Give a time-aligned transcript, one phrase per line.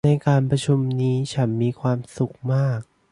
[0.07, 2.79] ในการประชุมนี้ฉันมีความสุขมาก